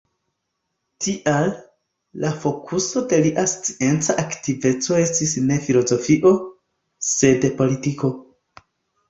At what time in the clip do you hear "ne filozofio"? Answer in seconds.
5.51-6.33